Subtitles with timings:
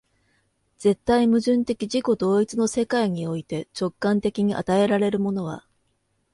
[0.79, 5.67] 絶対矛盾的自己同一の世界において、直観的に与えられるものは、